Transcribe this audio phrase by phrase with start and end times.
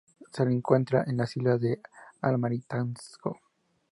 [0.31, 1.79] Se lo encuentra en las islas del
[2.21, 3.37] Almirantazgo.